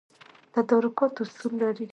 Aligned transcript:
تدارکات 0.53 1.15
اصول 1.23 1.53
لري 1.61 1.85